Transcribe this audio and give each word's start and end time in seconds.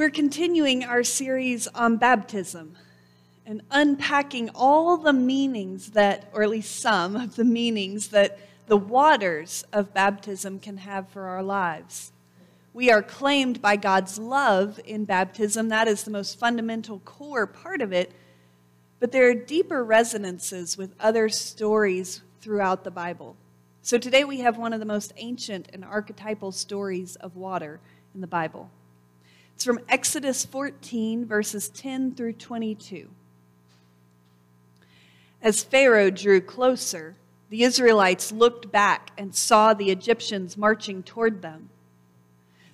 We're 0.00 0.08
continuing 0.08 0.82
our 0.82 1.04
series 1.04 1.66
on 1.66 1.98
baptism 1.98 2.74
and 3.44 3.60
unpacking 3.70 4.48
all 4.54 4.96
the 4.96 5.12
meanings 5.12 5.90
that, 5.90 6.30
or 6.32 6.42
at 6.42 6.48
least 6.48 6.80
some 6.80 7.16
of 7.16 7.36
the 7.36 7.44
meanings 7.44 8.08
that 8.08 8.38
the 8.66 8.78
waters 8.78 9.62
of 9.74 9.92
baptism 9.92 10.58
can 10.58 10.78
have 10.78 11.10
for 11.10 11.24
our 11.24 11.42
lives. 11.42 12.12
We 12.72 12.90
are 12.90 13.02
claimed 13.02 13.60
by 13.60 13.76
God's 13.76 14.18
love 14.18 14.80
in 14.86 15.04
baptism. 15.04 15.68
That 15.68 15.86
is 15.86 16.04
the 16.04 16.10
most 16.10 16.38
fundamental 16.38 17.00
core 17.00 17.46
part 17.46 17.82
of 17.82 17.92
it. 17.92 18.10
But 19.00 19.12
there 19.12 19.28
are 19.28 19.34
deeper 19.34 19.84
resonances 19.84 20.78
with 20.78 20.94
other 20.98 21.28
stories 21.28 22.22
throughout 22.40 22.84
the 22.84 22.90
Bible. 22.90 23.36
So 23.82 23.98
today 23.98 24.24
we 24.24 24.40
have 24.40 24.56
one 24.56 24.72
of 24.72 24.80
the 24.80 24.86
most 24.86 25.12
ancient 25.18 25.68
and 25.74 25.84
archetypal 25.84 26.52
stories 26.52 27.16
of 27.16 27.36
water 27.36 27.80
in 28.14 28.22
the 28.22 28.26
Bible. 28.26 28.70
It's 29.60 29.66
from 29.66 29.80
Exodus 29.90 30.46
14, 30.46 31.26
verses 31.26 31.68
10 31.68 32.14
through 32.14 32.32
22. 32.32 33.10
As 35.42 35.62
Pharaoh 35.62 36.08
drew 36.08 36.40
closer, 36.40 37.16
the 37.50 37.64
Israelites 37.64 38.32
looked 38.32 38.72
back 38.72 39.10
and 39.18 39.34
saw 39.34 39.74
the 39.74 39.90
Egyptians 39.90 40.56
marching 40.56 41.02
toward 41.02 41.42
them. 41.42 41.68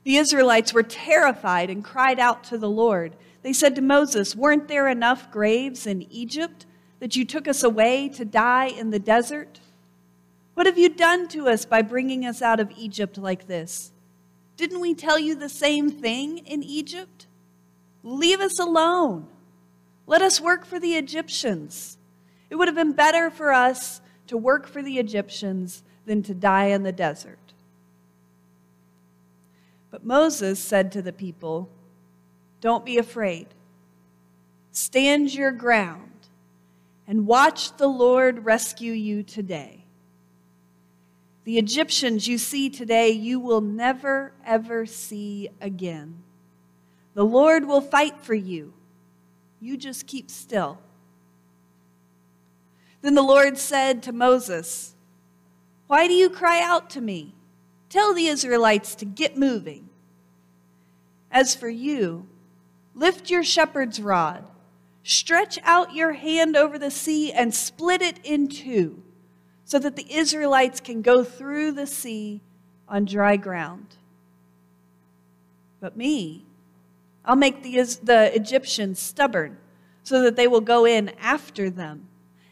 The 0.04 0.16
Israelites 0.16 0.72
were 0.72 0.84
terrified 0.84 1.70
and 1.70 1.82
cried 1.82 2.20
out 2.20 2.44
to 2.44 2.56
the 2.56 2.70
Lord. 2.70 3.16
They 3.42 3.52
said 3.52 3.74
to 3.74 3.82
Moses, 3.82 4.36
Weren't 4.36 4.68
there 4.68 4.86
enough 4.86 5.32
graves 5.32 5.88
in 5.88 6.06
Egypt 6.08 6.66
that 7.00 7.16
you 7.16 7.24
took 7.24 7.48
us 7.48 7.64
away 7.64 8.08
to 8.10 8.24
die 8.24 8.66
in 8.66 8.90
the 8.90 9.00
desert? 9.00 9.58
What 10.54 10.66
have 10.66 10.78
you 10.78 10.88
done 10.88 11.26
to 11.30 11.48
us 11.48 11.64
by 11.64 11.82
bringing 11.82 12.24
us 12.24 12.42
out 12.42 12.60
of 12.60 12.70
Egypt 12.76 13.18
like 13.18 13.48
this? 13.48 13.90
Didn't 14.56 14.80
we 14.80 14.94
tell 14.94 15.18
you 15.18 15.34
the 15.34 15.48
same 15.48 15.90
thing 15.90 16.38
in 16.38 16.62
Egypt? 16.62 17.26
Leave 18.02 18.40
us 18.40 18.58
alone. 18.58 19.28
Let 20.06 20.22
us 20.22 20.40
work 20.40 20.64
for 20.64 20.78
the 20.78 20.94
Egyptians. 20.94 21.98
It 22.48 22.56
would 22.56 22.68
have 22.68 22.76
been 22.76 22.92
better 22.92 23.30
for 23.30 23.52
us 23.52 24.00
to 24.28 24.36
work 24.36 24.66
for 24.66 24.82
the 24.82 24.98
Egyptians 24.98 25.82
than 26.06 26.22
to 26.22 26.34
die 26.34 26.66
in 26.66 26.84
the 26.84 26.92
desert. 26.92 27.38
But 29.90 30.04
Moses 30.04 30.60
said 30.60 30.92
to 30.92 31.02
the 31.02 31.12
people, 31.12 31.68
Don't 32.60 32.84
be 32.84 32.98
afraid. 32.98 33.48
Stand 34.72 35.34
your 35.34 35.52
ground 35.52 36.10
and 37.08 37.26
watch 37.26 37.76
the 37.76 37.86
Lord 37.86 38.44
rescue 38.44 38.92
you 38.92 39.22
today. 39.22 39.85
The 41.46 41.58
Egyptians 41.58 42.26
you 42.26 42.38
see 42.38 42.68
today, 42.68 43.10
you 43.10 43.38
will 43.38 43.60
never, 43.60 44.32
ever 44.44 44.84
see 44.84 45.48
again. 45.60 46.24
The 47.14 47.24
Lord 47.24 47.68
will 47.68 47.80
fight 47.80 48.20
for 48.20 48.34
you. 48.34 48.72
You 49.60 49.76
just 49.76 50.08
keep 50.08 50.28
still. 50.28 50.80
Then 53.00 53.14
the 53.14 53.22
Lord 53.22 53.58
said 53.58 54.02
to 54.02 54.12
Moses, 54.12 54.96
Why 55.86 56.08
do 56.08 56.14
you 56.14 56.30
cry 56.30 56.60
out 56.60 56.90
to 56.90 57.00
me? 57.00 57.32
Tell 57.90 58.12
the 58.12 58.26
Israelites 58.26 58.96
to 58.96 59.04
get 59.04 59.38
moving. 59.38 59.88
As 61.30 61.54
for 61.54 61.68
you, 61.68 62.26
lift 62.92 63.30
your 63.30 63.44
shepherd's 63.44 64.00
rod, 64.00 64.44
stretch 65.04 65.60
out 65.62 65.94
your 65.94 66.14
hand 66.14 66.56
over 66.56 66.76
the 66.76 66.90
sea, 66.90 67.32
and 67.32 67.54
split 67.54 68.02
it 68.02 68.18
in 68.24 68.48
two 68.48 69.00
so 69.66 69.80
that 69.80 69.96
the 69.96 70.06
Israelites 70.14 70.80
can 70.80 71.02
go 71.02 71.24
through 71.24 71.72
the 71.72 71.88
sea 71.88 72.40
on 72.88 73.04
dry 73.04 73.36
ground. 73.36 73.96
But 75.80 75.96
me, 75.96 76.44
I'll 77.24 77.36
make 77.36 77.64
the, 77.64 77.72
the 78.02 78.34
Egyptians 78.34 79.00
stubborn 79.00 79.58
so 80.04 80.22
that 80.22 80.36
they 80.36 80.46
will 80.46 80.60
go 80.60 80.86
in 80.86 81.10
after 81.20 81.68
them. 81.68 82.06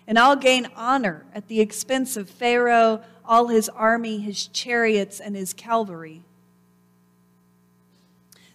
And 0.08 0.18
I'll 0.18 0.36
gain 0.36 0.68
honor 0.74 1.24
at 1.32 1.46
the 1.46 1.60
expense 1.60 2.16
of 2.16 2.28
Pharaoh, 2.28 3.00
all 3.24 3.46
his 3.46 3.68
army, 3.68 4.18
his 4.18 4.48
chariots, 4.48 5.20
and 5.20 5.36
his 5.36 5.52
cavalry. 5.52 6.22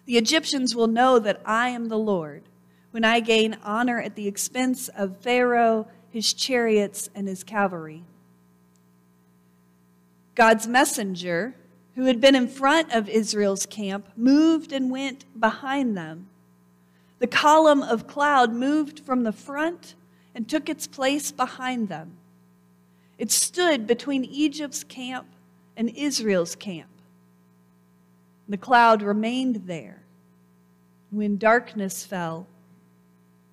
The 0.04 0.18
Egyptians 0.18 0.76
will 0.76 0.86
know 0.86 1.18
that 1.18 1.40
I 1.46 1.70
am 1.70 1.86
the 1.86 1.98
Lord 1.98 2.42
when 2.90 3.04
I 3.04 3.20
gain 3.20 3.56
honor 3.64 4.00
at 4.02 4.16
the 4.16 4.28
expense 4.28 4.88
of 4.88 5.16
Pharaoh, 5.16 5.88
his 6.10 6.34
chariots, 6.34 7.08
and 7.14 7.26
his 7.26 7.42
cavalry. 7.42 8.04
God's 10.40 10.66
messenger, 10.66 11.54
who 11.96 12.06
had 12.06 12.18
been 12.18 12.34
in 12.34 12.48
front 12.48 12.94
of 12.94 13.10
Israel's 13.10 13.66
camp, 13.66 14.08
moved 14.16 14.72
and 14.72 14.90
went 14.90 15.26
behind 15.38 15.94
them. 15.98 16.28
The 17.18 17.26
column 17.26 17.82
of 17.82 18.06
cloud 18.06 18.54
moved 18.54 19.00
from 19.00 19.24
the 19.24 19.32
front 19.32 19.96
and 20.34 20.48
took 20.48 20.70
its 20.70 20.86
place 20.86 21.30
behind 21.30 21.90
them. 21.90 22.12
It 23.18 23.30
stood 23.30 23.86
between 23.86 24.24
Egypt's 24.24 24.82
camp 24.82 25.26
and 25.76 25.90
Israel's 25.90 26.56
camp. 26.56 26.88
The 28.48 28.56
cloud 28.56 29.02
remained 29.02 29.66
there. 29.66 30.00
When 31.10 31.36
darkness 31.36 32.06
fell, 32.06 32.46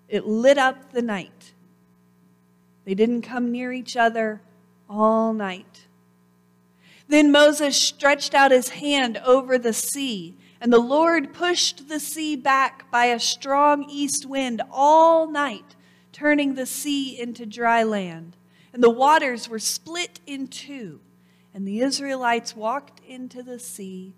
it 0.07 0.25
lit 0.25 0.57
up 0.57 0.93
the 0.93 1.01
night. 1.01 1.51
They 2.85 2.93
didn't 2.93 3.23
come 3.23 3.51
near 3.51 3.73
each 3.73 3.97
other 3.97 4.39
all 4.89 5.33
night. 5.33 5.86
Then 7.07 7.31
Moses 7.31 7.77
stretched 7.77 8.33
out 8.33 8.51
his 8.51 8.69
hand 8.69 9.17
over 9.25 9.57
the 9.57 9.73
sea, 9.73 10.35
and 10.59 10.73
the 10.73 10.79
Lord 10.79 11.33
pushed 11.33 11.87
the 11.87 11.99
sea 11.99 12.35
back 12.35 12.91
by 12.91 13.05
a 13.05 13.19
strong 13.19 13.89
east 13.89 14.25
wind 14.25 14.61
all 14.71 15.27
night, 15.27 15.75
turning 16.11 16.55
the 16.55 16.65
sea 16.65 17.19
into 17.19 17.45
dry 17.45 17.83
land. 17.83 18.35
And 18.73 18.83
the 18.83 18.89
waters 18.89 19.47
were 19.47 19.59
split 19.59 20.19
in 20.25 20.47
two, 20.47 20.99
and 21.53 21.67
the 21.67 21.79
Israelites 21.79 22.55
walked 22.55 22.99
into 23.07 23.41
the 23.41 23.59
sea 23.59 24.13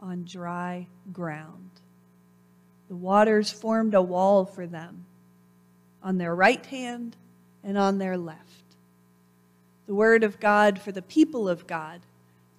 on 0.00 0.24
dry 0.24 0.86
ground. 1.12 1.70
The 2.88 2.96
waters 2.96 3.50
formed 3.50 3.94
a 3.94 4.02
wall 4.02 4.44
for 4.44 4.66
them 4.66 5.04
on 6.02 6.18
their 6.18 6.34
right 6.34 6.64
hand 6.66 7.16
and 7.62 7.76
on 7.76 7.98
their 7.98 8.16
left. 8.16 8.64
The 9.86 9.94
word 9.94 10.24
of 10.24 10.40
God 10.40 10.80
for 10.80 10.92
the 10.92 11.02
people 11.02 11.48
of 11.48 11.66
God. 11.66 12.00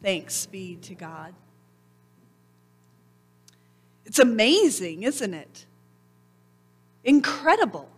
Thanks 0.01 0.45
be 0.45 0.78
to 0.78 0.95
God. 0.95 1.34
It's 4.06 4.19
amazing, 4.19 5.03
isn't 5.03 5.34
it? 5.34 5.66
Incredible. 7.03 7.89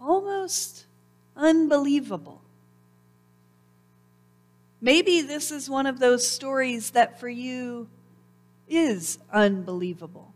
Almost 0.00 0.86
unbelievable. 1.36 2.42
Maybe 4.80 5.22
this 5.22 5.52
is 5.52 5.70
one 5.70 5.86
of 5.86 6.00
those 6.00 6.26
stories 6.26 6.90
that 6.90 7.20
for 7.20 7.28
you 7.28 7.88
is 8.68 9.18
unbelievable. 9.32 10.32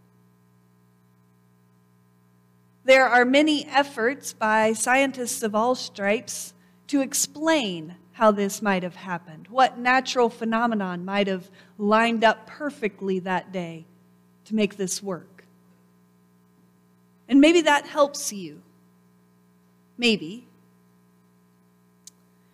There 2.84 3.08
are 3.08 3.24
many 3.24 3.66
efforts 3.66 4.32
by 4.32 4.72
scientists 4.72 5.42
of 5.42 5.56
all 5.56 5.74
stripes 5.74 6.54
to 6.86 7.00
explain 7.00 7.96
how 8.16 8.30
this 8.30 8.62
might 8.62 8.82
have 8.82 8.96
happened, 8.96 9.46
what 9.50 9.78
natural 9.78 10.30
phenomenon 10.30 11.04
might 11.04 11.26
have 11.26 11.50
lined 11.76 12.24
up 12.24 12.46
perfectly 12.46 13.18
that 13.18 13.52
day 13.52 13.84
to 14.46 14.54
make 14.54 14.78
this 14.78 15.02
work. 15.02 15.44
And 17.28 17.42
maybe 17.42 17.60
that 17.60 17.84
helps 17.84 18.32
you. 18.32 18.62
Maybe. 19.98 20.46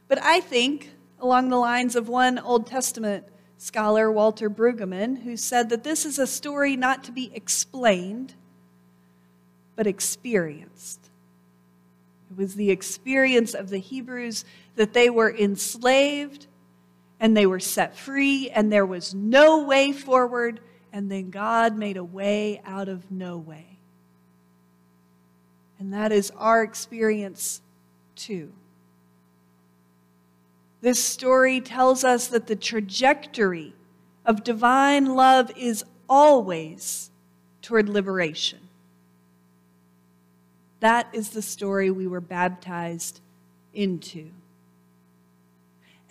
But 0.08 0.20
I 0.20 0.40
think, 0.40 0.90
along 1.20 1.50
the 1.50 1.58
lines 1.58 1.94
of 1.94 2.08
one 2.08 2.40
Old 2.40 2.66
Testament 2.66 3.24
scholar, 3.56 4.10
Walter 4.10 4.50
Brueggemann, 4.50 5.22
who 5.22 5.36
said 5.36 5.68
that 5.68 5.84
this 5.84 6.04
is 6.04 6.18
a 6.18 6.26
story 6.26 6.74
not 6.74 7.04
to 7.04 7.12
be 7.12 7.30
explained, 7.36 8.34
but 9.76 9.86
experienced. 9.86 11.10
It 12.32 12.36
was 12.36 12.56
the 12.56 12.72
experience 12.72 13.54
of 13.54 13.68
the 13.68 13.78
Hebrews 13.78 14.44
that 14.76 14.92
they 14.92 15.10
were 15.10 15.34
enslaved 15.34 16.46
and 17.20 17.36
they 17.36 17.46
were 17.46 17.60
set 17.60 17.96
free 17.96 18.50
and 18.50 18.72
there 18.72 18.86
was 18.86 19.14
no 19.14 19.64
way 19.64 19.92
forward, 19.92 20.60
and 20.92 21.10
then 21.10 21.30
God 21.30 21.76
made 21.76 21.96
a 21.96 22.04
way 22.04 22.60
out 22.64 22.88
of 22.88 23.10
no 23.10 23.36
way. 23.36 23.78
And 25.78 25.92
that 25.92 26.12
is 26.12 26.32
our 26.36 26.62
experience 26.62 27.60
too. 28.16 28.52
This 30.80 31.02
story 31.02 31.60
tells 31.60 32.02
us 32.02 32.26
that 32.28 32.48
the 32.48 32.56
trajectory 32.56 33.72
of 34.26 34.44
divine 34.44 35.14
love 35.14 35.50
is 35.56 35.84
always 36.08 37.10
toward 37.62 37.88
liberation. 37.88 38.58
That 40.80 41.08
is 41.12 41.30
the 41.30 41.42
story 41.42 41.90
we 41.90 42.08
were 42.08 42.20
baptized 42.20 43.20
into. 43.72 44.30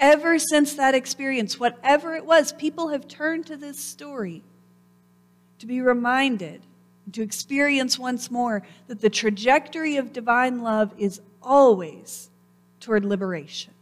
Ever 0.01 0.39
since 0.39 0.73
that 0.73 0.95
experience, 0.95 1.59
whatever 1.59 2.15
it 2.15 2.25
was, 2.25 2.53
people 2.53 2.87
have 2.87 3.07
turned 3.07 3.45
to 3.45 3.55
this 3.55 3.77
story 3.77 4.43
to 5.59 5.67
be 5.67 5.79
reminded, 5.79 6.63
to 7.11 7.21
experience 7.21 7.99
once 7.99 8.31
more 8.31 8.63
that 8.87 8.99
the 8.99 9.11
trajectory 9.11 9.97
of 9.97 10.11
divine 10.11 10.63
love 10.63 10.91
is 10.97 11.21
always 11.39 12.31
toward 12.79 13.05
liberation. 13.05 13.75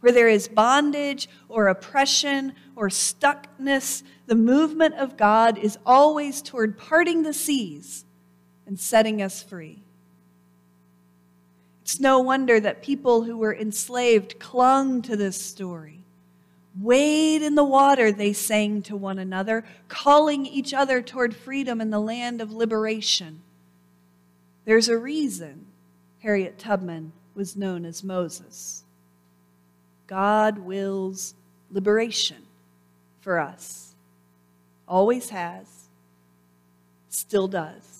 Where 0.00 0.12
there 0.12 0.28
is 0.28 0.48
bondage 0.48 1.26
or 1.48 1.68
oppression 1.68 2.52
or 2.76 2.88
stuckness, 2.88 4.02
the 4.26 4.34
movement 4.34 4.96
of 4.96 5.16
God 5.16 5.56
is 5.56 5.78
always 5.86 6.42
toward 6.42 6.76
parting 6.76 7.22
the 7.22 7.32
seas 7.32 8.04
and 8.66 8.78
setting 8.78 9.22
us 9.22 9.42
free. 9.42 9.82
It's 11.90 11.98
no 11.98 12.20
wonder 12.20 12.60
that 12.60 12.84
people 12.84 13.24
who 13.24 13.36
were 13.36 13.52
enslaved 13.52 14.38
clung 14.38 15.02
to 15.02 15.16
this 15.16 15.36
story. 15.36 16.04
Wade 16.80 17.42
in 17.42 17.56
the 17.56 17.64
water, 17.64 18.12
they 18.12 18.32
sang 18.32 18.80
to 18.82 18.94
one 18.94 19.18
another, 19.18 19.64
calling 19.88 20.46
each 20.46 20.72
other 20.72 21.02
toward 21.02 21.34
freedom 21.34 21.80
in 21.80 21.90
the 21.90 21.98
land 21.98 22.40
of 22.40 22.52
liberation. 22.52 23.42
There's 24.66 24.88
a 24.88 24.96
reason 24.96 25.66
Harriet 26.20 26.60
Tubman 26.60 27.10
was 27.34 27.56
known 27.56 27.84
as 27.84 28.04
Moses. 28.04 28.84
God 30.06 30.60
wills 30.60 31.34
liberation 31.72 32.44
for 33.20 33.40
us. 33.40 33.96
Always 34.86 35.30
has, 35.30 35.88
still 37.08 37.48
does 37.48 37.99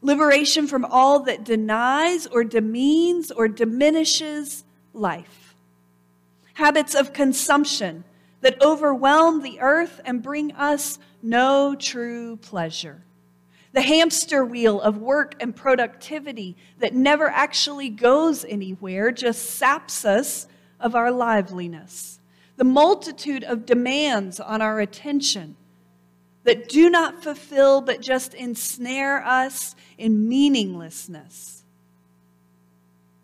liberation 0.00 0.66
from 0.66 0.84
all 0.84 1.20
that 1.20 1.44
denies 1.44 2.26
or 2.26 2.44
demeans 2.44 3.30
or 3.30 3.48
diminishes 3.48 4.64
life, 4.92 5.54
habits 6.54 6.94
of 6.94 7.12
consumption 7.12 8.04
that 8.40 8.62
overwhelm 8.62 9.42
the 9.42 9.60
earth 9.60 10.00
and 10.04 10.22
bring 10.22 10.52
us 10.52 10.98
no 11.22 11.74
true 11.74 12.36
pleasure. 12.36 13.02
The 13.72 13.82
hamster 13.82 14.44
wheel 14.44 14.80
of 14.80 14.98
work 14.98 15.34
and 15.40 15.54
productivity 15.54 16.56
that 16.78 16.94
never 16.94 17.28
actually 17.28 17.90
goes 17.90 18.44
anywhere 18.44 19.10
just 19.10 19.50
saps 19.50 20.04
us 20.04 20.46
of 20.80 20.94
our 20.94 21.10
liveliness. 21.10 22.20
The 22.56 22.64
multitude 22.64 23.44
of 23.44 23.66
demands 23.66 24.40
on 24.40 24.62
our 24.62 24.80
attention 24.80 25.56
that 26.44 26.68
do 26.68 26.88
not 26.88 27.22
fulfill 27.22 27.80
but 27.80 28.00
just 28.00 28.34
ensnare 28.34 29.24
us 29.24 29.74
in 29.96 30.28
meaninglessness. 30.28 31.64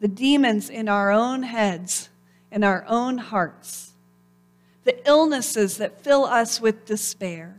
The 0.00 0.08
demons 0.08 0.68
in 0.68 0.88
our 0.88 1.10
own 1.10 1.44
heads, 1.44 2.10
in 2.50 2.64
our 2.64 2.84
own 2.86 3.18
hearts, 3.18 3.92
the 4.84 5.06
illnesses 5.08 5.78
that 5.78 6.02
fill 6.02 6.24
us 6.24 6.60
with 6.60 6.84
despair, 6.84 7.58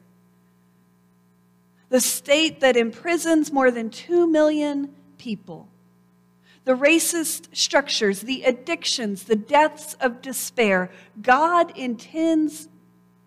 the 1.89 2.01
state 2.01 2.59
that 2.59 2.77
imprisons 2.77 3.51
more 3.51 3.71
than 3.71 3.89
two 3.89 4.27
million 4.27 4.93
people, 5.17 5.67
the 6.65 6.75
racist 6.75 7.55
structures, 7.55 8.21
the 8.21 8.43
addictions, 8.43 9.23
the 9.23 9.35
deaths 9.35 9.95
of 9.99 10.21
despair. 10.21 10.91
God 11.21 11.75
intends 11.77 12.67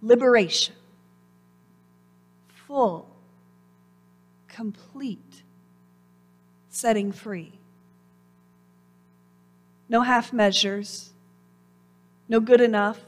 liberation 0.03 0.75
full, 2.69 3.09
complete 4.47 5.43
setting 6.69 7.11
free. 7.11 7.53
No 9.89 10.03
half 10.03 10.35
measures, 10.35 11.15
no 12.29 12.41
good 12.41 12.61
enough, 12.61 13.01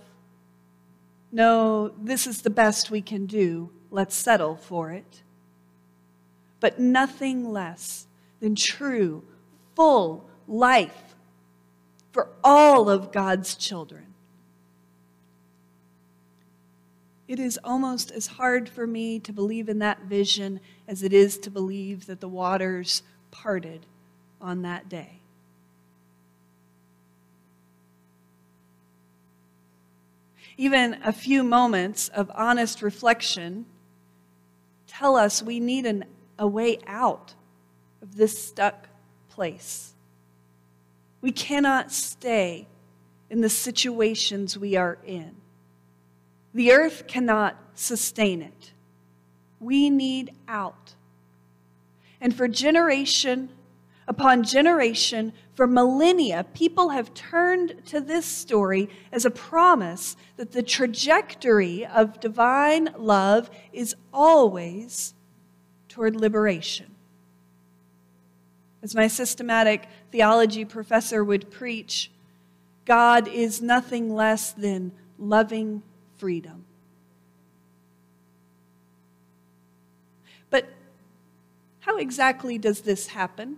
no, 1.30 1.92
this 2.00 2.26
is 2.26 2.40
the 2.40 2.48
best 2.48 2.90
we 2.90 3.02
can 3.02 3.26
do, 3.26 3.70
let's 3.90 4.16
settle 4.16 4.56
for 4.56 4.92
it. 4.92 5.22
But 6.58 6.80
nothing 6.80 7.52
less 7.52 8.06
than 8.40 8.54
true, 8.54 9.22
full 9.76 10.28
life 10.48 11.14
for 12.12 12.30
all 12.42 12.88
of 12.88 13.12
God's 13.12 13.54
children. 13.54 14.09
It 17.30 17.38
is 17.38 17.60
almost 17.62 18.10
as 18.10 18.26
hard 18.26 18.68
for 18.68 18.88
me 18.88 19.20
to 19.20 19.32
believe 19.32 19.68
in 19.68 19.78
that 19.78 20.00
vision 20.00 20.58
as 20.88 21.04
it 21.04 21.12
is 21.12 21.38
to 21.38 21.48
believe 21.48 22.06
that 22.06 22.18
the 22.18 22.28
waters 22.28 23.04
parted 23.30 23.86
on 24.40 24.62
that 24.62 24.88
day. 24.88 25.20
Even 30.56 30.98
a 31.04 31.12
few 31.12 31.44
moments 31.44 32.08
of 32.08 32.32
honest 32.34 32.82
reflection 32.82 33.64
tell 34.88 35.14
us 35.14 35.40
we 35.40 35.60
need 35.60 35.86
an, 35.86 36.06
a 36.36 36.48
way 36.48 36.80
out 36.84 37.34
of 38.02 38.16
this 38.16 38.44
stuck 38.44 38.88
place. 39.28 39.94
We 41.20 41.30
cannot 41.30 41.92
stay 41.92 42.66
in 43.30 43.40
the 43.40 43.48
situations 43.48 44.58
we 44.58 44.74
are 44.74 44.98
in. 45.06 45.36
The 46.54 46.72
earth 46.72 47.06
cannot 47.06 47.56
sustain 47.74 48.42
it. 48.42 48.72
We 49.60 49.90
need 49.90 50.32
out. 50.48 50.94
And 52.20 52.34
for 52.34 52.48
generation 52.48 53.50
upon 54.10 54.42
generation, 54.42 55.32
for 55.54 55.68
millennia, 55.68 56.44
people 56.52 56.88
have 56.88 57.14
turned 57.14 57.80
to 57.86 58.00
this 58.00 58.26
story 58.26 58.88
as 59.12 59.24
a 59.24 59.30
promise 59.30 60.16
that 60.36 60.50
the 60.50 60.64
trajectory 60.64 61.86
of 61.86 62.18
divine 62.18 62.88
love 62.98 63.48
is 63.72 63.94
always 64.12 65.14
toward 65.88 66.16
liberation. 66.16 66.86
As 68.82 68.96
my 68.96 69.06
systematic 69.06 69.86
theology 70.10 70.64
professor 70.64 71.22
would 71.22 71.50
preach, 71.50 72.10
God 72.86 73.28
is 73.28 73.62
nothing 73.62 74.12
less 74.12 74.50
than 74.50 74.90
loving 75.18 75.84
freedom. 76.20 76.64
But 80.50 80.68
how 81.80 81.96
exactly 81.96 82.58
does 82.58 82.82
this 82.82 83.06
happen? 83.06 83.56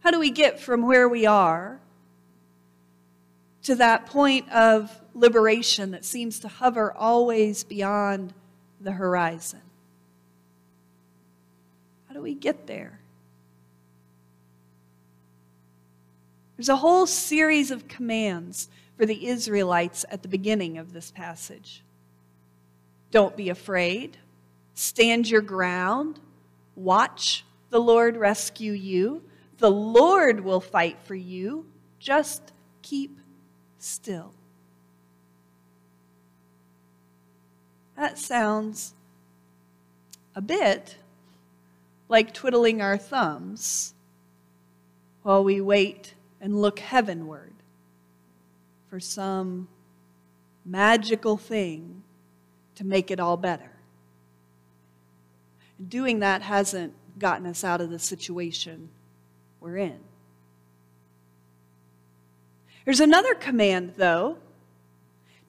How 0.00 0.10
do 0.10 0.20
we 0.20 0.30
get 0.30 0.60
from 0.60 0.86
where 0.86 1.08
we 1.08 1.24
are 1.24 1.80
to 3.62 3.74
that 3.76 4.04
point 4.04 4.50
of 4.52 5.00
liberation 5.14 5.92
that 5.92 6.04
seems 6.04 6.38
to 6.40 6.48
hover 6.48 6.92
always 6.92 7.64
beyond 7.64 8.34
the 8.82 8.92
horizon? 8.92 9.62
How 12.08 12.14
do 12.14 12.20
we 12.20 12.34
get 12.34 12.66
there? 12.66 13.00
There's 16.58 16.68
a 16.68 16.76
whole 16.76 17.06
series 17.06 17.70
of 17.70 17.88
commands 17.88 18.68
for 18.96 19.06
the 19.06 19.26
Israelites 19.26 20.04
at 20.10 20.22
the 20.22 20.28
beginning 20.28 20.78
of 20.78 20.92
this 20.92 21.10
passage. 21.10 21.82
Don't 23.10 23.36
be 23.36 23.48
afraid. 23.48 24.16
Stand 24.74 25.28
your 25.28 25.40
ground. 25.40 26.20
Watch 26.76 27.44
the 27.70 27.80
Lord 27.80 28.16
rescue 28.16 28.72
you. 28.72 29.22
The 29.58 29.70
Lord 29.70 30.40
will 30.40 30.60
fight 30.60 30.98
for 31.04 31.14
you. 31.14 31.66
Just 31.98 32.52
keep 32.82 33.18
still. 33.78 34.32
That 37.96 38.18
sounds 38.18 38.94
a 40.34 40.42
bit 40.42 40.96
like 42.08 42.34
twiddling 42.34 42.82
our 42.82 42.98
thumbs 42.98 43.94
while 45.22 45.44
we 45.44 45.60
wait 45.60 46.14
and 46.40 46.60
look 46.60 46.80
heavenward 46.80 47.53
for 48.94 49.00
some 49.00 49.66
magical 50.64 51.36
thing 51.36 52.04
to 52.76 52.84
make 52.84 53.10
it 53.10 53.18
all 53.18 53.36
better. 53.36 53.72
Doing 55.88 56.20
that 56.20 56.42
hasn't 56.42 56.94
gotten 57.18 57.44
us 57.44 57.64
out 57.64 57.80
of 57.80 57.90
the 57.90 57.98
situation 57.98 58.88
we're 59.58 59.78
in. 59.78 59.98
There's 62.84 63.00
another 63.00 63.34
command, 63.34 63.94
though 63.96 64.38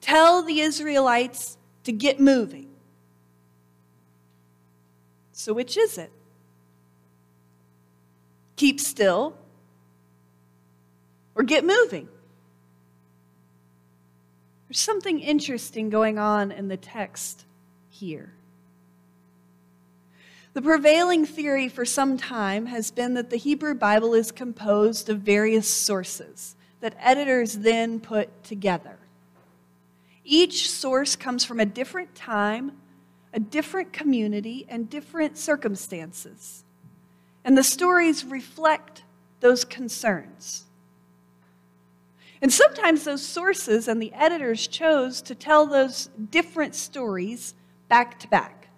tell 0.00 0.42
the 0.42 0.58
Israelites 0.58 1.56
to 1.84 1.92
get 1.92 2.18
moving. 2.18 2.70
So, 5.30 5.52
which 5.52 5.76
is 5.76 5.98
it? 5.98 6.10
Keep 8.56 8.80
still 8.80 9.36
or 11.36 11.44
get 11.44 11.64
moving? 11.64 12.08
There's 14.76 14.84
something 14.84 15.20
interesting 15.20 15.88
going 15.88 16.18
on 16.18 16.52
in 16.52 16.68
the 16.68 16.76
text 16.76 17.46
here. 17.88 18.34
The 20.52 20.60
prevailing 20.60 21.24
theory 21.24 21.70
for 21.70 21.86
some 21.86 22.18
time 22.18 22.66
has 22.66 22.90
been 22.90 23.14
that 23.14 23.30
the 23.30 23.38
Hebrew 23.38 23.74
Bible 23.74 24.12
is 24.12 24.30
composed 24.30 25.08
of 25.08 25.20
various 25.20 25.66
sources 25.66 26.56
that 26.80 26.94
editors 26.98 27.54
then 27.54 28.00
put 28.00 28.44
together. 28.44 28.98
Each 30.26 30.70
source 30.70 31.16
comes 31.16 31.42
from 31.42 31.58
a 31.58 31.64
different 31.64 32.14
time, 32.14 32.72
a 33.32 33.40
different 33.40 33.94
community, 33.94 34.66
and 34.68 34.90
different 34.90 35.38
circumstances. 35.38 36.64
And 37.46 37.56
the 37.56 37.64
stories 37.64 38.26
reflect 38.26 39.04
those 39.40 39.64
concerns. 39.64 40.65
And 42.42 42.52
sometimes 42.52 43.04
those 43.04 43.24
sources 43.24 43.88
and 43.88 44.00
the 44.00 44.12
editors 44.12 44.66
chose 44.66 45.22
to 45.22 45.34
tell 45.34 45.66
those 45.66 46.10
different 46.30 46.74
stories 46.74 47.54
back 47.88 48.18
to 48.20 48.28
back. 48.28 48.68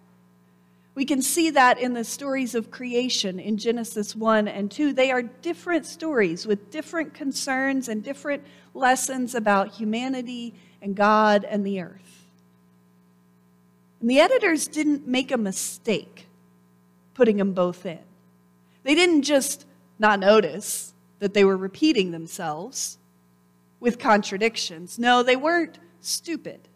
We 0.95 1.05
can 1.05 1.23
see 1.23 1.51
that 1.51 1.79
in 1.79 1.95
the 1.95 2.05
stories 2.05 2.55
of 2.55 2.71
creation 2.71 3.39
in 3.39 3.57
Genesis 3.57 4.17
1 4.17 4.49
and 4.49 4.71
2. 4.71 4.93
They 4.93 5.13
are 5.13 5.23
different 5.23 5.87
stories 5.87 6.47
with 6.47 6.71
different 6.71 7.15
concerns 7.15 7.89
and 7.89 8.03
different 8.03 8.43
lessons 8.75 9.35
about 9.35 9.75
humanity 9.75 10.55
and 10.83 10.97
God 10.97 11.45
and 11.45 11.65
the 11.65 11.81
earth. 11.81 12.27
And 14.01 14.11
the 14.11 14.21
editors 14.21 14.67
didn't 14.67 15.07
make 15.07 15.31
a 15.31 15.37
mistake 15.37 16.27
putting 17.15 17.37
them 17.37 17.53
both 17.53 17.85
in. 17.87 17.99
They 18.83 18.95
didn't 18.95 19.23
just 19.23 19.67
not 19.99 20.21
notice 20.21 20.95
that 21.19 21.35
they 21.35 21.45
were 21.45 21.57
repeating 21.57 22.11
themselves 22.11 22.99
with 23.81 23.99
contradictions. 23.99 24.99
No, 24.99 25.23
they 25.23 25.37
weren't 25.37 25.79
stupid. 26.01 26.69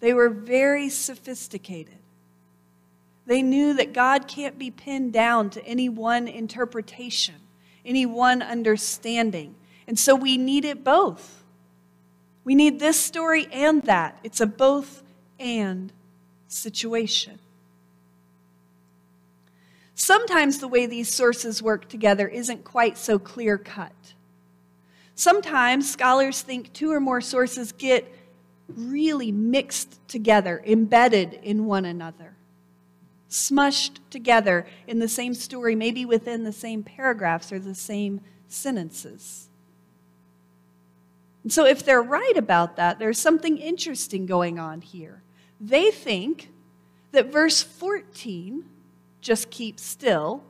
They 0.00 0.12
were 0.12 0.28
very 0.28 0.88
sophisticated. 0.88 1.98
They 3.26 3.42
knew 3.42 3.74
that 3.74 3.92
God 3.92 4.26
can't 4.26 4.58
be 4.58 4.70
pinned 4.70 5.12
down 5.12 5.50
to 5.50 5.64
any 5.66 5.88
one 5.88 6.28
interpretation, 6.28 7.34
any 7.84 8.06
one 8.06 8.40
understanding. 8.40 9.54
And 9.86 9.98
so 9.98 10.14
we 10.14 10.38
need 10.38 10.64
it 10.64 10.82
both. 10.82 11.44
We 12.44 12.54
need 12.54 12.80
this 12.80 12.98
story 12.98 13.46
and 13.52 13.82
that. 13.82 14.18
It's 14.24 14.40
a 14.40 14.46
both 14.46 15.02
and 15.38 15.92
situation. 16.46 17.38
Sometimes 19.94 20.58
the 20.58 20.68
way 20.68 20.86
these 20.86 21.12
sources 21.12 21.62
work 21.62 21.88
together 21.88 22.28
isn't 22.28 22.64
quite 22.64 22.96
so 22.96 23.18
clear 23.18 23.58
cut. 23.58 23.92
Sometimes 25.18 25.90
scholars 25.90 26.42
think 26.42 26.72
two 26.72 26.92
or 26.92 27.00
more 27.00 27.20
sources 27.20 27.72
get 27.72 28.06
really 28.68 29.32
mixed 29.32 29.98
together, 30.06 30.62
embedded 30.64 31.40
in 31.42 31.66
one 31.66 31.84
another, 31.84 32.36
smushed 33.28 33.98
together 34.10 34.64
in 34.86 35.00
the 35.00 35.08
same 35.08 35.34
story, 35.34 35.74
maybe 35.74 36.04
within 36.04 36.44
the 36.44 36.52
same 36.52 36.84
paragraphs 36.84 37.50
or 37.50 37.58
the 37.58 37.74
same 37.74 38.20
sentences. 38.46 39.48
And 41.42 41.52
so, 41.52 41.66
if 41.66 41.84
they're 41.84 42.00
right 42.00 42.36
about 42.36 42.76
that, 42.76 43.00
there's 43.00 43.18
something 43.18 43.58
interesting 43.58 44.24
going 44.24 44.60
on 44.60 44.82
here. 44.82 45.24
They 45.60 45.90
think 45.90 46.48
that 47.10 47.32
verse 47.32 47.60
14, 47.60 48.64
just 49.20 49.50
keep 49.50 49.80
still, 49.80 50.44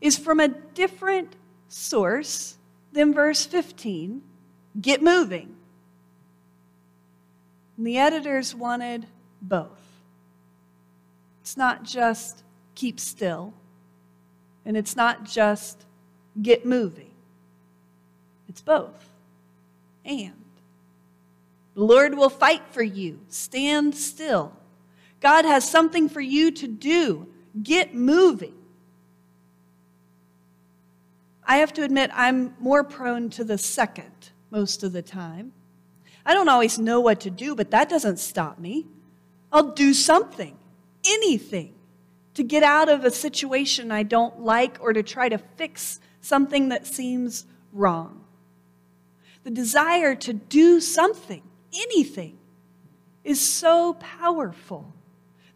is 0.00 0.16
from 0.16 0.40
a 0.40 0.48
different 0.48 1.36
source 1.68 2.56
than 2.92 3.12
verse 3.12 3.44
15, 3.44 4.22
get 4.80 5.02
moving. 5.02 5.56
And 7.76 7.86
the 7.86 7.98
editors 7.98 8.54
wanted 8.54 9.06
both. 9.40 9.80
It's 11.40 11.56
not 11.56 11.82
just 11.82 12.42
keep 12.74 13.00
still, 13.00 13.52
and 14.64 14.76
it's 14.76 14.94
not 14.94 15.24
just 15.24 15.84
get 16.40 16.64
moving. 16.64 17.10
It's 18.48 18.60
both. 18.60 19.08
And 20.04 20.34
the 21.74 21.82
Lord 21.82 22.14
will 22.14 22.30
fight 22.30 22.62
for 22.70 22.82
you. 22.82 23.18
Stand 23.28 23.94
still. 23.96 24.52
God 25.20 25.44
has 25.44 25.68
something 25.68 26.08
for 26.08 26.20
you 26.20 26.50
to 26.50 26.68
do. 26.68 27.26
Get 27.62 27.94
moving. 27.94 28.54
I 31.44 31.56
have 31.56 31.72
to 31.74 31.82
admit, 31.82 32.10
I'm 32.14 32.54
more 32.58 32.84
prone 32.84 33.30
to 33.30 33.44
the 33.44 33.58
second 33.58 34.30
most 34.50 34.82
of 34.82 34.92
the 34.92 35.02
time. 35.02 35.52
I 36.24 36.34
don't 36.34 36.48
always 36.48 36.78
know 36.78 37.00
what 37.00 37.20
to 37.20 37.30
do, 37.30 37.54
but 37.54 37.70
that 37.72 37.88
doesn't 37.88 38.18
stop 38.18 38.58
me. 38.58 38.86
I'll 39.52 39.72
do 39.72 39.92
something, 39.92 40.56
anything, 41.06 41.74
to 42.34 42.42
get 42.42 42.62
out 42.62 42.88
of 42.88 43.04
a 43.04 43.10
situation 43.10 43.90
I 43.90 44.04
don't 44.04 44.40
like 44.40 44.78
or 44.80 44.92
to 44.92 45.02
try 45.02 45.28
to 45.28 45.38
fix 45.38 46.00
something 46.20 46.68
that 46.68 46.86
seems 46.86 47.46
wrong. 47.72 48.24
The 49.44 49.50
desire 49.50 50.14
to 50.14 50.32
do 50.32 50.80
something, 50.80 51.42
anything, 51.74 52.38
is 53.24 53.40
so 53.40 53.94
powerful. 53.94 54.92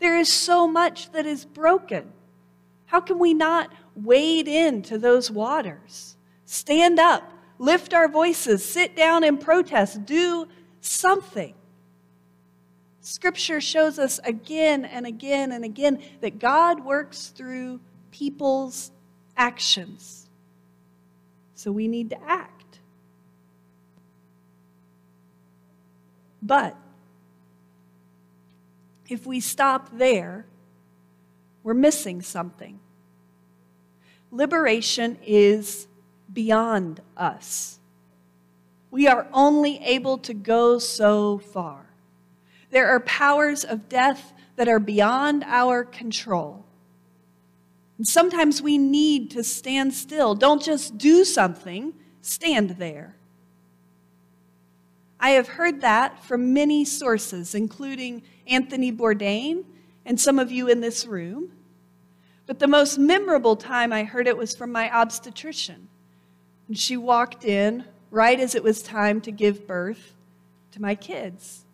There 0.01 0.19
is 0.19 0.31
so 0.31 0.67
much 0.67 1.13
that 1.13 1.27
is 1.27 1.45
broken. 1.45 2.13
How 2.87 3.01
can 3.01 3.19
we 3.19 3.33
not 3.33 3.73
wade 3.97 4.49
into 4.49 4.99
those 4.99 5.31
waters? 5.31 6.17
Stand 6.45 7.01
up, 7.01 7.33
lift 7.59 7.95
our 7.95 8.09
voices, 8.09 8.65
sit 8.65 8.95
down 8.95 9.25
and 9.25 9.41
protest, 9.41 10.05
do 10.05 10.47
something. 10.81 11.55
Scripture 13.01 13.61
shows 13.61 13.99
us 13.99 14.19
again 14.25 14.85
and 14.85 15.07
again 15.07 15.53
and 15.53 15.65
again 15.65 16.03
that 16.21 16.39
God 16.39 16.85
works 16.85 17.29
through 17.29 17.81
people's 18.11 18.91
actions. 19.37 20.29
So 21.55 21.71
we 21.71 21.89
need 21.89 22.11
to 22.11 22.23
act. 22.25 22.81
But 26.43 26.77
if 29.09 29.27
we 29.27 29.41
stop 29.41 29.97
there, 29.97 30.47
we're 31.63 31.75
missing 31.75 32.23
something. 32.23 32.79
Liberation 34.31 35.19
is 35.25 35.87
beyond 36.33 37.01
us. 37.17 37.79
We 38.91 39.07
are 39.07 39.27
only 39.33 39.79
able 39.85 40.19
to 40.19 40.35
go 40.35 40.79
so 40.79 41.39
far. 41.39 41.87
There 42.71 42.89
are 42.89 43.01
powers 43.01 43.65
of 43.65 43.89
death 43.89 44.33
that 44.57 44.69
are 44.69 44.79
beyond 44.79 45.45
our 45.47 45.85
control. 45.85 46.65
And 47.99 48.07
sometimes 48.07 48.61
we 48.61 48.79
need 48.79 49.31
to 49.33 49.45
stand 49.45 49.95
still. 49.95 50.35
Don't 50.35 50.63
just 50.63 50.99
do 50.99 51.25
something, 51.25 51.95
stand 52.21 52.71
there. 52.71 53.17
I 55.19 55.31
have 55.31 55.49
heard 55.49 55.81
that 55.81 56.23
from 56.25 56.53
many 56.53 56.85
sources, 56.85 57.55
including 57.55 58.23
Anthony 58.47 58.93
Bourdain 58.93 59.65
and 60.05 60.21
some 60.21 60.39
of 60.39 60.53
you 60.53 60.69
in 60.69 60.81
this 60.81 61.07
room. 61.07 61.53
But 62.47 62.61
the 62.61 62.69
most 62.69 62.99
memorable 62.99 63.57
time 63.57 63.93
I 63.93 64.05
heard 64.05 64.29
it 64.29 64.37
was 64.37 64.55
from 64.55 64.71
my 64.73 64.91
obstetrician. 64.91 65.89
And 66.69 66.79
she 66.79 66.97
walked 66.97 67.45
in 67.45 67.85
right 68.11 68.39
as 68.39 68.55
it 68.55 68.63
was 68.63 68.83
time 68.83 69.21
to 69.23 69.31
give 69.31 69.67
birth 69.67 70.15
to 70.73 70.81
my 70.81 70.95
kids. 70.95 71.65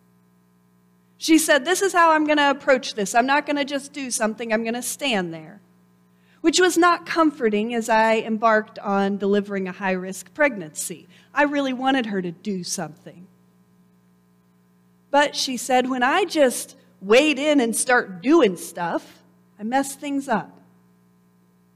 She 1.17 1.37
said, 1.37 1.63
This 1.63 1.81
is 1.81 1.93
how 1.93 2.11
I'm 2.11 2.25
going 2.25 2.37
to 2.37 2.49
approach 2.49 2.95
this. 2.95 3.15
I'm 3.15 3.25
not 3.25 3.45
going 3.45 3.55
to 3.55 3.65
just 3.65 3.93
do 3.93 4.11
something, 4.11 4.51
I'm 4.51 4.63
going 4.63 4.73
to 4.73 4.81
stand 4.81 5.33
there. 5.33 5.61
Which 6.41 6.59
was 6.59 6.77
not 6.77 7.05
comforting 7.05 7.73
as 7.73 7.87
I 7.87 8.17
embarked 8.17 8.77
on 8.79 9.17
delivering 9.17 9.67
a 9.67 9.71
high 9.71 9.93
risk 9.93 10.33
pregnancy. 10.33 11.07
I 11.33 11.43
really 11.43 11.71
wanted 11.71 12.07
her 12.07 12.21
to 12.21 12.31
do 12.31 12.65
something. 12.65 13.27
But 15.11 15.35
she 15.35 15.55
said, 15.55 15.89
When 15.89 16.03
I 16.03 16.25
just 16.25 16.75
wade 16.99 17.39
in 17.39 17.61
and 17.61 17.75
start 17.75 18.21
doing 18.21 18.57
stuff, 18.57 19.21
I 19.59 19.63
mess 19.63 19.95
things 19.95 20.27
up. 20.27 20.52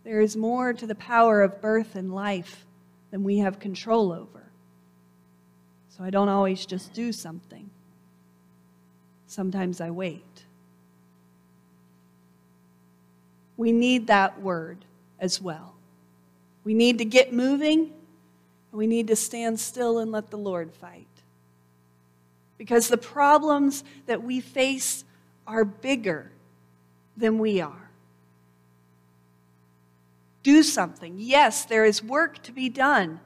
There 0.07 0.21
is 0.21 0.37
more 0.37 0.71
to 0.71 0.87
the 0.87 0.95
power 0.95 1.41
of 1.41 1.59
birth 1.59 1.97
and 1.97 2.15
life 2.15 2.65
than 3.11 3.25
we 3.25 3.39
have 3.39 3.59
control 3.59 4.13
over. 4.13 4.49
So 5.89 6.01
I 6.01 6.11
don't 6.11 6.29
always 6.29 6.65
just 6.65 6.93
do 6.93 7.11
something. 7.11 7.69
Sometimes 9.25 9.81
I 9.81 9.89
wait. 9.89 10.45
We 13.57 13.73
need 13.73 14.07
that 14.07 14.41
word 14.41 14.85
as 15.19 15.41
well. 15.41 15.75
We 16.63 16.73
need 16.73 16.99
to 16.99 17.05
get 17.05 17.33
moving, 17.33 17.79
and 17.81 18.79
we 18.79 18.87
need 18.87 19.07
to 19.07 19.15
stand 19.17 19.59
still 19.59 19.99
and 19.99 20.09
let 20.09 20.29
the 20.29 20.37
Lord 20.37 20.71
fight. 20.71 21.05
Because 22.57 22.87
the 22.87 22.95
problems 22.95 23.83
that 24.05 24.23
we 24.23 24.39
face 24.39 25.03
are 25.45 25.65
bigger 25.65 26.31
than 27.17 27.39
we 27.39 27.59
are 27.59 27.86
do 30.47 30.63
something. 30.63 31.15
Yes, 31.17 31.65
there 31.65 31.83
is 31.83 32.01
work 32.01 32.41
to 32.43 32.53
be 32.53 32.69
done. 32.69 33.19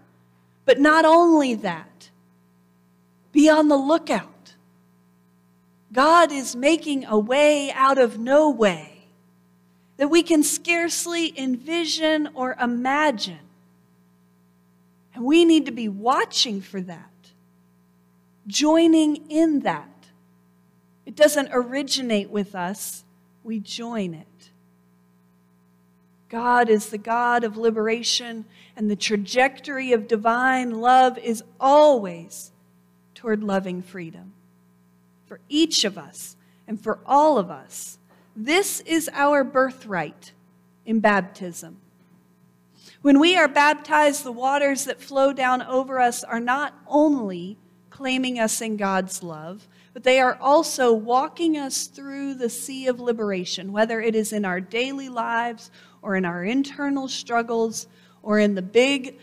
But 0.65 0.79
not 0.79 1.05
only 1.05 1.53
that, 1.53 2.09
be 3.31 3.47
on 3.47 3.67
the 3.67 3.77
lookout. 3.77 4.55
God 5.93 6.31
is 6.31 6.55
making 6.55 7.05
a 7.05 7.19
way 7.19 7.71
out 7.73 7.99
of 7.99 8.17
no 8.17 8.49
way 8.49 9.05
that 9.97 10.07
we 10.07 10.23
can 10.23 10.41
scarcely 10.41 11.31
envision 11.39 12.27
or 12.33 12.55
imagine. 12.59 13.45
And 15.13 15.23
we 15.23 15.45
need 15.45 15.67
to 15.67 15.71
be 15.71 15.87
watching 15.87 16.59
for 16.59 16.81
that. 16.81 17.11
joining 18.47 19.29
in 19.29 19.59
that. 19.59 20.07
It 21.05 21.15
doesn't 21.15 21.49
originate 21.51 22.31
with 22.31 22.55
us, 22.55 23.03
we 23.43 23.59
join 23.59 24.15
it. 24.15 24.50
God 26.31 26.69
is 26.69 26.89
the 26.89 26.97
God 26.97 27.43
of 27.43 27.57
liberation, 27.57 28.45
and 28.77 28.89
the 28.89 28.95
trajectory 28.95 29.91
of 29.91 30.07
divine 30.07 30.79
love 30.79 31.17
is 31.17 31.43
always 31.59 32.53
toward 33.13 33.43
loving 33.43 33.81
freedom. 33.81 34.31
For 35.27 35.41
each 35.49 35.83
of 35.83 35.97
us 35.97 36.37
and 36.69 36.79
for 36.79 36.99
all 37.05 37.37
of 37.37 37.51
us, 37.51 37.97
this 38.33 38.79
is 38.81 39.09
our 39.11 39.43
birthright 39.43 40.31
in 40.85 41.01
baptism. 41.01 41.75
When 43.01 43.19
we 43.19 43.35
are 43.35 43.49
baptized, 43.49 44.23
the 44.23 44.31
waters 44.31 44.85
that 44.85 45.01
flow 45.01 45.33
down 45.33 45.61
over 45.61 45.99
us 45.99 46.23
are 46.23 46.39
not 46.39 46.73
only 46.87 47.57
claiming 47.89 48.39
us 48.39 48.61
in 48.61 48.77
God's 48.77 49.21
love, 49.21 49.67
but 49.93 50.03
they 50.03 50.21
are 50.21 50.37
also 50.39 50.93
walking 50.93 51.57
us 51.57 51.87
through 51.87 52.35
the 52.35 52.49
sea 52.49 52.87
of 52.87 53.01
liberation, 53.01 53.73
whether 53.73 53.99
it 53.99 54.15
is 54.15 54.31
in 54.31 54.45
our 54.45 54.61
daily 54.61 55.09
lives 55.09 55.69
or 56.01 56.15
in 56.15 56.25
our 56.25 56.43
internal 56.43 57.07
struggles 57.07 57.87
or 58.23 58.39
in 58.39 58.55
the 58.55 58.61
big 58.61 59.17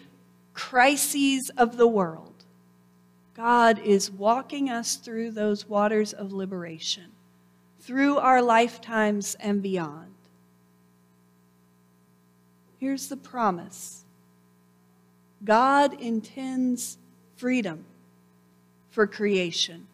crises 0.55 1.51
of 1.51 1.77
the 1.77 1.87
world. 1.87 2.33
God 3.35 3.79
is 3.79 4.11
walking 4.11 4.69
us 4.69 4.97
through 4.97 5.31
those 5.31 5.69
waters 5.69 6.13
of 6.13 6.33
liberation, 6.33 7.13
through 7.81 8.19
our 8.19 8.43
lifetimes 8.43 9.37
and 9.37 9.63
beyond. 9.63 10.13
Here's 12.79 13.09
the 13.09 13.17
promise 13.17 14.05
God 15.45 15.95
intends 16.01 16.99
freedom 17.37 17.85
for 18.91 19.07
creation. 19.07 19.87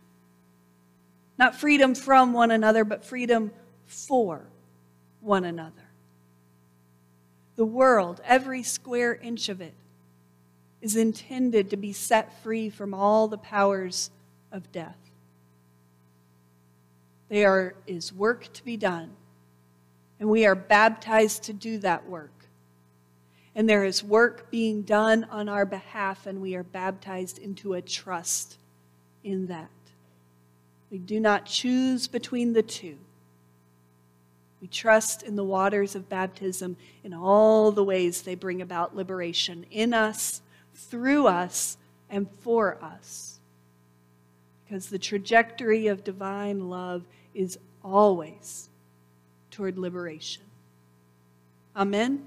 Not 1.37 1.55
freedom 1.55 1.95
from 1.95 2.33
one 2.33 2.51
another, 2.51 2.85
but 2.85 3.05
freedom 3.05 3.51
for 3.87 4.47
one 5.21 5.45
another. 5.45 5.84
The 7.57 7.65
world, 7.65 8.21
every 8.25 8.63
square 8.63 9.15
inch 9.15 9.49
of 9.49 9.61
it, 9.61 9.75
is 10.83 10.97
intended 10.97 11.71
to 11.71 11.77
be 11.77 11.93
set 11.93 12.43
free 12.43 12.69
from 12.69 12.93
all 12.93 13.29
the 13.29 13.39
powers 13.39 14.11
of 14.53 14.71
death. 14.73 14.99
There 17.29 17.75
is 17.87 18.13
work 18.13 18.53
to 18.53 18.65
be 18.65 18.77
done, 18.77 19.11
and 20.21 20.29
we 20.29 20.45
are 20.47 20.55
baptized 20.55 21.45
to 21.45 21.53
do 21.53 21.79
that 21.79 22.09
work. 22.09 22.31
And 23.55 23.69
there 23.69 23.85
is 23.85 24.03
work 24.03 24.51
being 24.51 24.83
done 24.83 25.25
on 25.31 25.49
our 25.49 25.65
behalf, 25.65 26.27
and 26.27 26.43
we 26.43 26.55
are 26.55 26.65
baptized 26.65 27.39
into 27.39 27.75
a 27.75 27.83
trust 27.83 28.59
in 29.23 29.47
that. 29.47 29.71
We 30.91 30.99
do 30.99 31.19
not 31.19 31.47
choose 31.47 32.09
between 32.09 32.53
the 32.53 32.63
two. 32.63 32.99
We 34.65 34.69
trust 34.69 35.23
in 35.23 35.37
the 35.37 35.45
waters 35.45 35.95
of 35.95 36.09
baptism 36.09 36.79
in 37.05 37.13
all 37.13 37.71
the 37.71 37.85
ways 37.85 38.23
they 38.23 38.35
bring 38.35 38.63
about 38.63 38.97
liberation 38.97 39.67
in 39.71 39.93
us, 39.93 40.41
through 40.75 41.27
us, 41.27 41.77
and 42.09 42.27
for 42.41 42.83
us. 42.83 43.41
Because 44.65 44.89
the 44.89 44.99
trajectory 44.99 45.89
of 45.89 46.03
divine 46.03 46.71
love 46.71 47.03
is 47.35 47.59
always 47.83 48.71
toward 49.51 49.77
liberation. 49.77 50.45
Amen. 51.77 52.25